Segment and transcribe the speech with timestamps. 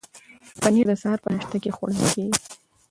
[0.61, 2.33] پنیر د سهار په ناشته کې خوړل کیږي.